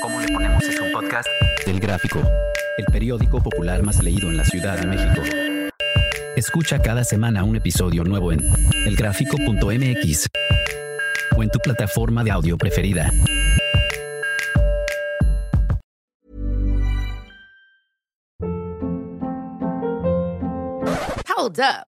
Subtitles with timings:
[0.00, 1.28] ¿Cómo le ponemos es un podcast?
[1.66, 2.20] Del Gráfico,
[2.78, 5.22] el periódico popular más leído en la Ciudad de México.
[6.36, 8.40] Escucha cada semana un episodio nuevo en
[8.86, 10.28] elgráfico.mx
[11.36, 13.12] o en tu plataforma de audio preferida.
[21.36, 21.89] Hold up.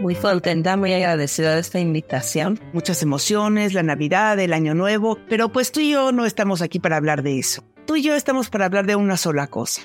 [0.00, 2.60] Muy contenta, muy agradecida de esta invitación.
[2.72, 6.78] Muchas emociones, la Navidad, el Año Nuevo, pero pues tú y yo no estamos aquí
[6.78, 7.64] para hablar de eso.
[7.84, 9.82] Tú y yo estamos para hablar de una sola cosa.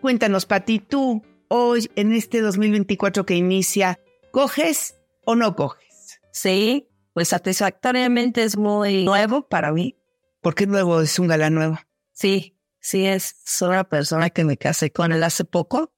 [0.00, 6.20] Cuéntanos, Pati, tú, hoy, en este 2024 que inicia, ¿coges o no coges?
[6.32, 9.98] Sí, pues satisfactoriamente es muy nuevo para mí.
[10.40, 11.02] ¿Por qué nuevo?
[11.02, 11.78] ¿Es un galán nuevo?
[12.12, 15.93] Sí, sí, es soy una persona que me casé con él hace poco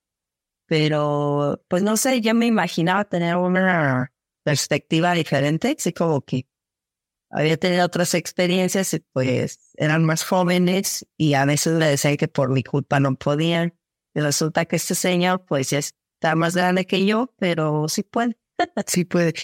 [0.67, 6.47] pero pues no sé, ya me imaginaba tener una perspectiva diferente, así como que
[7.31, 12.29] había tenido otras experiencias y pues eran más jóvenes y a veces le decían que
[12.29, 13.75] por mi culpa no podían.
[14.15, 18.39] Y resulta que este señor pues ya está más grande que yo, pero sí puede.
[18.87, 19.35] sí puede.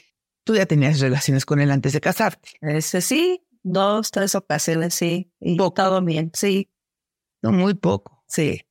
[0.45, 2.51] Tú ya tenías relaciones con él antes de casarte.
[2.61, 5.33] Ese sí, dos, tres ocasiones sí.
[5.41, 6.71] Y todo bien, sí.
[7.43, 8.25] No, muy poco.
[8.27, 8.63] Sí.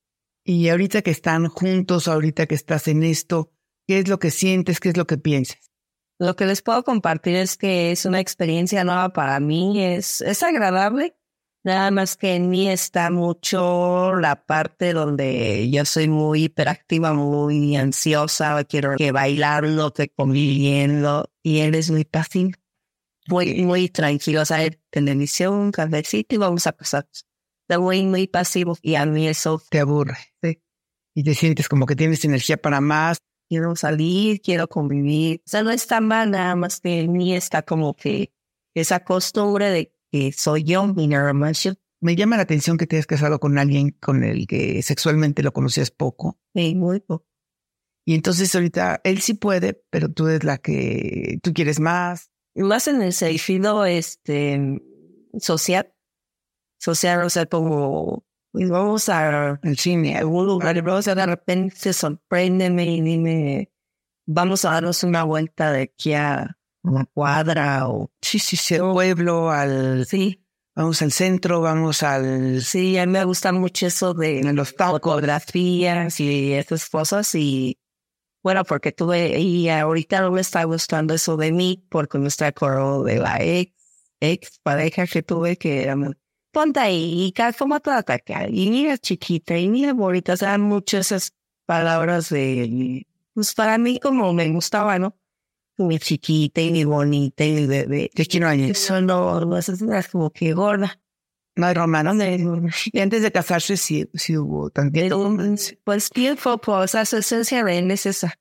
[0.53, 3.53] Y ahorita que están juntos, ahorita que estás en esto,
[3.87, 4.81] ¿qué es lo que sientes?
[4.81, 5.71] ¿Qué es lo que piensas?
[6.19, 10.43] Lo que les puedo compartir es que es una experiencia nueva para mí, es, es
[10.43, 11.15] agradable,
[11.63, 17.77] nada más que en mí está mucho la parte donde yo soy muy hiperactiva, muy
[17.77, 22.51] ansiosa, quiero que bailando, que conviviendo, y él es muy pasivo,
[23.29, 27.07] muy, muy tranquilo, o sea, televisión, cafecito y vamos a pasar
[27.79, 30.17] muy, muy pasivo y a mí eso te aburre.
[30.41, 30.61] Sí.
[31.15, 33.17] Y te sientes como que tienes energía para más.
[33.49, 35.41] Quiero salir, quiero convivir.
[35.45, 38.33] O sea, no está mal, nada más que en mí está como que
[38.73, 41.77] esa costumbre de que soy yo, mi normación.
[41.99, 45.53] Me llama la atención que te hayas casado con alguien con el que sexualmente lo
[45.53, 46.39] conocías poco.
[46.55, 47.27] Sí, muy poco.
[48.05, 52.31] Y entonces ahorita él sí puede, pero tú eres la que tú quieres más.
[52.55, 54.81] Más en el sentido este,
[55.39, 55.93] social
[56.81, 61.15] social, o sea, como pues vamos a al cine, a algún lugar, y vamos a
[61.15, 63.71] de repente sorpréndeme y dime,
[64.25, 68.91] vamos a darnos una vuelta de aquí a una cuadra o sí, sí, sí, al
[68.91, 70.37] pueblo, al sí.
[70.73, 72.61] Vamos al centro, vamos al...
[72.61, 77.77] Sí, a mí me gusta mucho eso de los fotografías y esas cosas y
[78.43, 82.47] bueno, porque tuve, y ahorita no me está gustando eso de mí porque me está
[82.47, 83.73] acordando de la ex,
[84.19, 85.95] ex pareja que tuve que era
[86.51, 88.19] ponte ahí y como toda acá,
[88.49, 91.33] y mira chiquita, y mira bonita, o sea, muchas esas
[91.65, 95.17] palabras de, pues para mí como me gustaba, ¿no?
[95.77, 98.11] Mi chiquita y mi bonita y mi bebé.
[98.13, 98.71] ¿De quién años?
[98.71, 100.99] Eso no, no, eso es como que gorda.
[101.55, 102.13] No hay romano.
[102.91, 105.11] Y antes de casarse sí, sí hubo también.
[105.83, 108.39] Pues tiempo, pues esa esencia de él es esa.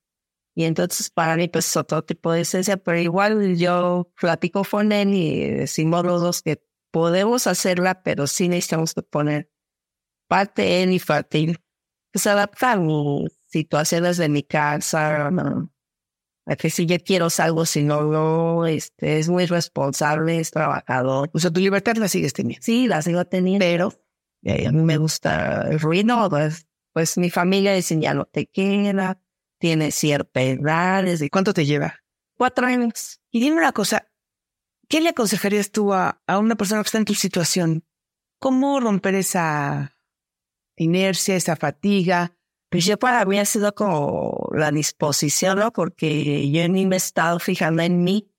[0.54, 5.14] Y entonces para mí pues otro tipo de esencia, pero igual yo platico con él
[5.14, 9.50] y decimos los dos que podemos hacerla, pero sí necesitamos poner
[10.28, 11.56] parte en y parte
[12.12, 12.80] pues adaptar
[13.46, 15.70] situaciones de mi casa, ¿no?
[16.50, 21.30] a que si yo quiero algo, si no, no, este, es muy responsable, es trabajador.
[21.32, 22.64] O sea, tu libertad la sigues teniendo.
[22.64, 23.92] Sí, la sigo teniendo, pero
[24.42, 28.46] eh, a mí me gusta el ruido, pues, pues mi familia dice, ya no te
[28.46, 29.22] queda,
[29.58, 31.04] tiene cierta edad.
[31.06, 32.00] ¿Y cuánto te lleva?
[32.36, 33.20] Cuatro años.
[33.30, 34.09] Y dime una cosa,
[34.90, 37.84] ¿Qué le aconsejarías tú a, una persona que está en tu situación?
[38.40, 39.96] ¿Cómo romper esa
[40.76, 42.36] inercia, esa fatiga?
[42.70, 45.72] Pues yo para mí ha sido como la disposición, ¿no?
[45.72, 48.32] Porque yo ni me he estado fijando en mí.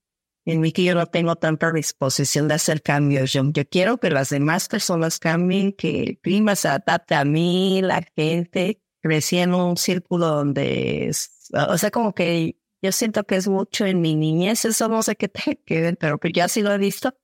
[0.44, 3.32] en mí que yo no tengo tanta disposición de hacer cambios.
[3.32, 7.82] Yo, yo quiero que las demás personas cambien, que el clima se adapte a mí,
[7.82, 8.82] la gente.
[9.02, 11.12] Crecí en un círculo donde,
[11.54, 15.16] o sea, como que yo siento que es mucho en mi niñez, eso no sé
[15.16, 17.16] qué te que pero ya sí lo he visto,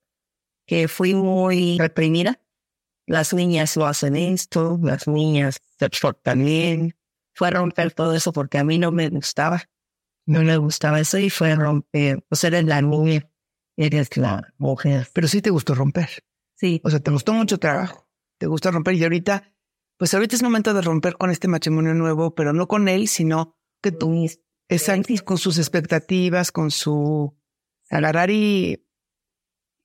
[0.66, 2.40] que fui muy reprimida.
[3.06, 6.94] Las niñas lo hacen esto, las niñas se portan bien.
[7.34, 9.62] Fue a romper todo eso porque a mí no me gustaba
[10.28, 12.22] no le gustaba eso y fue a romper.
[12.28, 13.28] O sea, eres la niña,
[13.76, 15.08] eres la mujer.
[15.14, 16.10] Pero sí te gustó romper.
[16.54, 16.82] Sí.
[16.84, 18.06] O sea, te gustó mucho trabajo.
[18.36, 19.54] Te gusta romper y ahorita,
[19.96, 23.56] pues ahorita es momento de romper con este matrimonio nuevo, pero no con él, sino
[23.82, 24.26] que tú,
[24.68, 27.36] exacto, con sus expectativas, con su
[27.90, 28.86] agarrar y,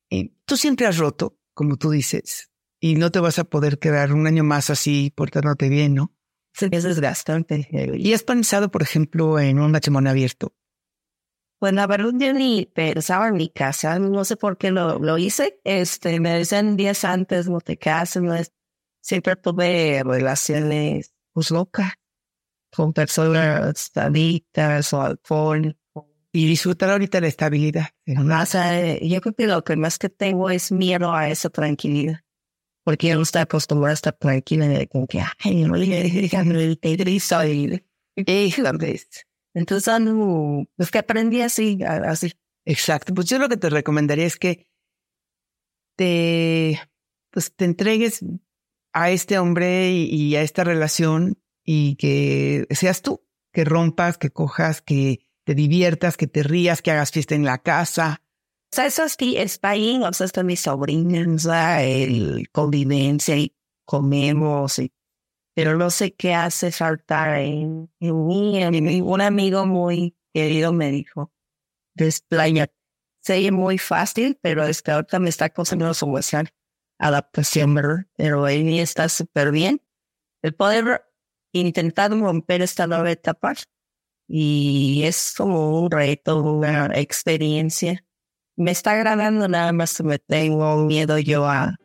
[0.09, 4.13] y tú siempre has roto, como tú dices, y no te vas a poder quedar
[4.13, 6.13] un año más así portándote bien, ¿no?
[6.59, 7.67] es desgastante.
[7.95, 10.53] ¿Y has pensado, por ejemplo, en un matrimonio abierto?
[11.59, 15.17] Pues la verdad yo ni pensaba en mi casa, no sé por qué lo, lo
[15.17, 15.59] hice.
[15.63, 18.53] Este, me decían días antes, no te cases, no es...
[19.01, 21.93] siempre tuve relaciones pues locas
[22.75, 25.77] con personas adictas o alcohol.
[26.35, 27.89] Y disfrutar ahorita la estabilidad.
[28.07, 32.23] O sea, yo creo que lo que más que tengo es miedo a esa tranquilidad
[32.83, 36.29] porque yo no estoy acostumbrada a estar tranquila de como que, ay, no le
[36.65, 37.81] el pedrizo y
[39.53, 39.93] Entonces,
[40.77, 42.33] es que aprendí así, así.
[42.65, 43.13] Exacto.
[43.13, 44.67] Pues yo lo que te recomendaría es que
[45.95, 46.79] te,
[47.29, 48.25] pues te entregues
[48.93, 54.81] a este hombre y, a esta relación y que seas tú, que rompas, que cojas,
[54.81, 58.23] que te diviertas, que te rías, que hagas fiesta en la casa,
[58.73, 63.55] o sea, eso sí está ahí, o sea, está mi sobrina, el convivencia y
[63.85, 64.91] comemos, y,
[65.53, 69.01] pero no sé qué hace falta en, mí.
[69.01, 71.31] Un amigo muy querido me dijo,
[71.93, 72.71] desplaya.
[73.21, 76.11] Se muy fácil, pero es que ahorita me está costando su
[76.97, 78.07] adaptación, ¿verdad?
[78.17, 79.83] Pero ahí está súper bien.
[80.41, 81.05] El poder
[81.53, 83.53] intentar romper esta nueva etapa
[84.27, 88.03] y es como un reto, una experiencia
[88.55, 91.75] me está agradando, nada más me tengo miedo yo a,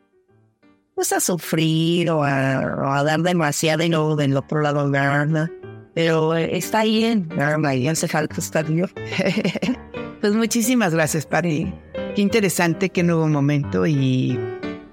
[0.95, 5.49] pues a sufrir o a, dar demasiado y luego del otro lado nada.
[5.95, 7.27] Pero eh, está bien,
[7.73, 8.85] y hace falta estar yo.
[10.21, 11.73] pues muchísimas gracias, Pari.
[12.15, 14.39] Qué interesante, qué nuevo momento y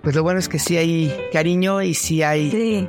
[0.03, 2.89] pues lo bueno es que sí hay cariño y sí hay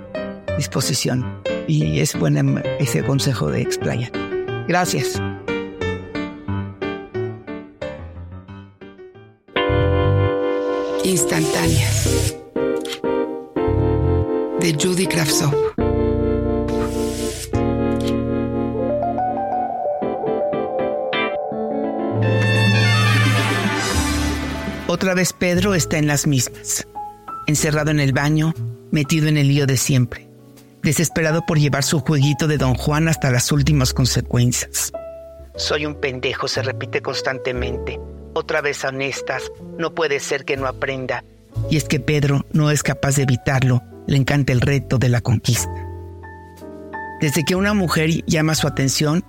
[0.58, 1.26] disposición.
[1.68, 4.10] Y es bueno ese consejo de Explaya.
[4.68, 5.22] Gracias.
[11.08, 12.36] instantáneas
[14.60, 15.54] de Judy Kravtsov.
[24.88, 26.88] Otra vez Pedro está en las mismas,
[27.46, 28.54] encerrado en el baño,
[28.92, 30.27] metido en el lío de siempre,
[30.88, 34.94] desesperado por llevar su jueguito de Don Juan hasta las últimas consecuencias.
[35.58, 38.00] Soy un pendejo, se repite constantemente
[38.34, 41.24] otra vez honestas, no puede ser que no aprenda.
[41.70, 45.22] Y es que Pedro no es capaz de evitarlo, le encanta el reto de la
[45.22, 45.74] conquista.
[47.20, 49.26] Desde que una mujer llama su atención,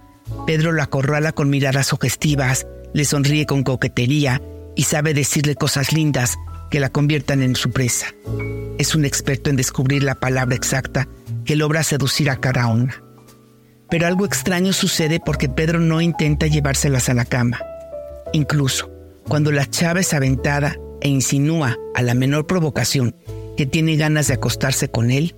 [0.46, 4.42] Pedro la acorrala con miradas sugestivas, le sonríe con coquetería
[4.76, 6.36] y sabe decirle cosas lindas
[6.70, 8.08] que la conviertan en su presa.
[8.78, 11.08] Es un experto en descubrir la palabra exacta
[11.48, 13.02] que logra seducir a cada una.
[13.88, 17.58] Pero algo extraño sucede porque Pedro no intenta llevárselas a la cama.
[18.34, 18.90] Incluso,
[19.26, 23.16] cuando la chava es aventada e insinúa a la menor provocación
[23.56, 25.36] que tiene ganas de acostarse con él,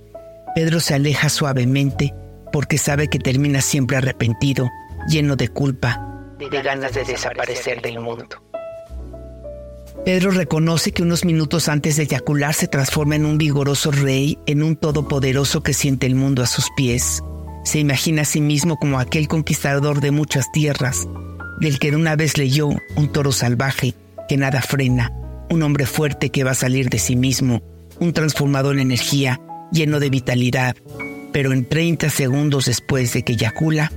[0.53, 2.13] Pedro se aleja suavemente
[2.51, 4.69] porque sabe que termina siempre arrepentido,
[5.07, 8.50] lleno de culpa, de ganas de desaparecer del mundo.
[10.05, 14.63] Pedro reconoce que unos minutos antes de eyacular se transforma en un vigoroso rey, en
[14.63, 17.21] un todopoderoso que siente el mundo a sus pies.
[17.63, 21.07] Se imagina a sí mismo como aquel conquistador de muchas tierras,
[21.59, 23.93] del que una vez leyó un toro salvaje
[24.27, 25.11] que nada frena,
[25.51, 27.61] un hombre fuerte que va a salir de sí mismo,
[27.99, 29.39] un transformador en energía
[29.71, 30.75] lleno de vitalidad,
[31.31, 33.91] pero en 30 segundos después de que eyacula,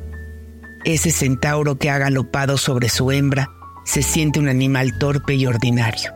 [0.84, 3.48] ese centauro que ha galopado sobre su hembra
[3.84, 6.12] se siente un animal torpe y ordinario,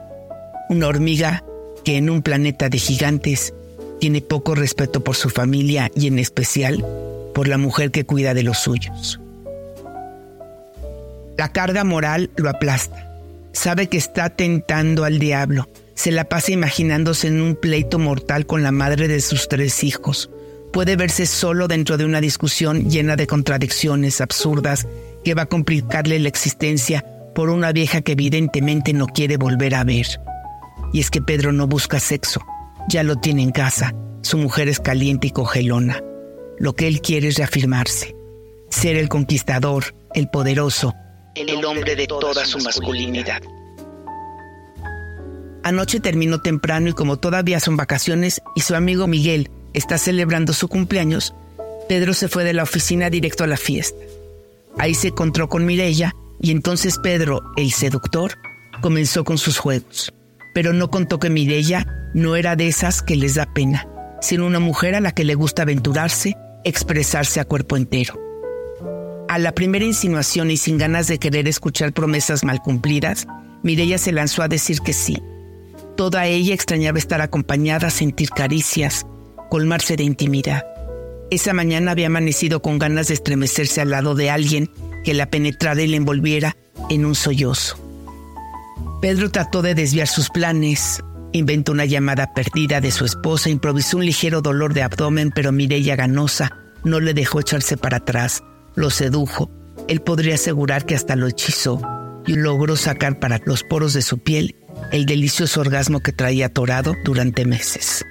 [0.68, 1.44] una hormiga
[1.84, 3.54] que en un planeta de gigantes
[4.00, 6.84] tiene poco respeto por su familia y en especial
[7.34, 9.20] por la mujer que cuida de los suyos.
[11.37, 13.08] La carga moral lo aplasta.
[13.52, 15.68] Sabe que está tentando al diablo.
[15.94, 20.30] Se la pasa imaginándose en un pleito mortal con la madre de sus tres hijos.
[20.72, 24.87] Puede verse solo dentro de una discusión llena de contradicciones absurdas
[25.25, 27.04] que va a complicarle la existencia
[27.38, 30.09] por una vieja que evidentemente no quiere volver a ver.
[30.92, 32.40] Y es que Pedro no busca sexo,
[32.88, 36.02] ya lo tiene en casa, su mujer es caliente y cogelona.
[36.59, 38.16] Lo que él quiere es reafirmarse,
[38.71, 40.97] ser el conquistador, el poderoso,
[41.37, 43.40] el hombre de toda su masculinidad.
[45.62, 50.66] Anoche terminó temprano y como todavía son vacaciones y su amigo Miguel está celebrando su
[50.66, 51.37] cumpleaños,
[51.88, 54.04] Pedro se fue de la oficina directo a la fiesta.
[54.76, 58.33] Ahí se encontró con Mirella y entonces Pedro, el seductor,
[58.80, 60.12] comenzó con sus juegos.
[60.54, 63.88] Pero no contó que Mirella no era de esas que les da pena,
[64.21, 68.18] sino una mujer a la que le gusta aventurarse, expresarse a cuerpo entero.
[69.28, 73.26] A la primera insinuación y sin ganas de querer escuchar promesas mal cumplidas,
[73.62, 75.18] Mirella se lanzó a decir que sí.
[75.97, 79.04] Toda ella extrañaba estar acompañada, sentir caricias,
[79.50, 80.64] colmarse de intimidad.
[81.30, 84.71] Esa mañana había amanecido con ganas de estremecerse al lado de alguien
[85.05, 86.57] que la penetrara y la envolviera
[86.90, 87.76] en un sollozo.
[89.00, 91.00] Pedro trató de desviar sus planes,
[91.33, 95.97] inventó una llamada perdida de su esposa, improvisó un ligero dolor de abdomen, pero Mireya
[95.97, 96.52] Ganosa
[96.85, 98.43] no le dejó echarse para atrás,
[98.75, 99.50] lo sedujo.
[99.88, 101.81] Él podría asegurar que hasta lo hechizó
[102.26, 104.57] y logró sacar para los poros de su piel
[104.93, 108.05] el delicioso orgasmo que traía atorado durante meses.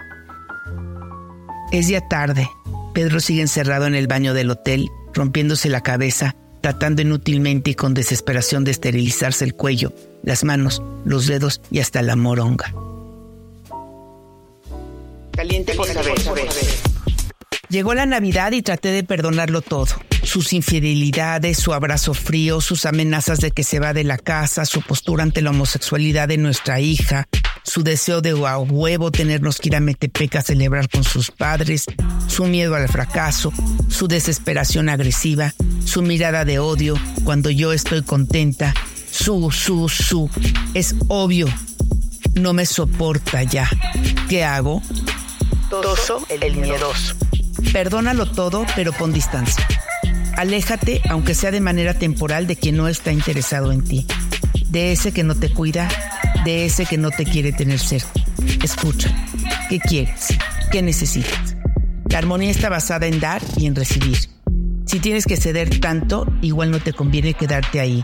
[1.71, 2.49] Es ya tarde.
[2.93, 7.93] Pedro sigue encerrado en el baño del hotel, rompiéndose la cabeza, tratando inútilmente y con
[7.93, 12.73] desesperación de esterilizarse el cuello, las manos, los dedos y hasta la moronga.
[15.31, 16.15] Caliente por saber.
[17.69, 19.87] Llegó la Navidad y traté de perdonarlo todo.
[20.23, 24.81] Sus infidelidades, su abrazo frío, sus amenazas de que se va de la casa, su
[24.81, 27.27] postura ante la homosexualidad de nuestra hija,
[27.67, 31.85] su deseo de a huevo tenernos que ir a Metepec a celebrar con sus padres,
[32.27, 33.51] su miedo al fracaso,
[33.89, 36.95] su desesperación agresiva, su mirada de odio
[37.25, 38.73] cuando yo estoy contenta,
[39.11, 40.29] su, su, su.
[40.73, 41.47] Es obvio,
[42.35, 43.69] no me soporta ya.
[44.29, 44.81] ¿Qué hago?
[45.69, 47.15] Toso el miedoso.
[47.73, 49.67] Perdónalo todo, pero pon distancia.
[50.37, 54.05] Aléjate, aunque sea de manera temporal, de quien no está interesado en ti.
[54.67, 55.89] De ese que no te cuida,
[56.45, 58.09] de ese que no te quiere tener cerca.
[58.63, 59.09] Escucha.
[59.69, 60.27] ¿Qué quieres?
[60.71, 61.55] ¿Qué necesitas?
[62.09, 64.17] La armonía está basada en dar y en recibir.
[64.85, 68.03] Si tienes que ceder tanto, igual no te conviene quedarte ahí.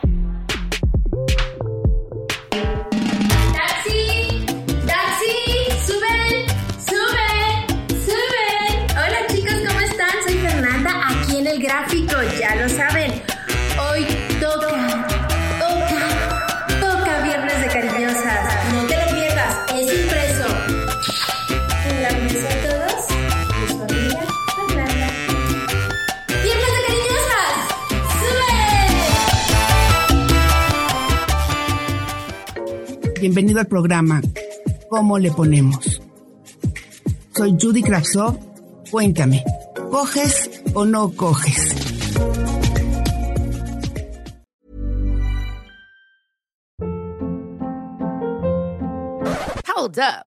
[33.24, 34.22] Bienvenido al programa
[34.90, 36.02] ¿Cómo le ponemos?
[37.34, 38.38] Soy Judy Kravsov.
[38.92, 39.46] Cuéntame,
[39.90, 41.74] ¿coges o no coges?
[49.74, 50.33] Hold up.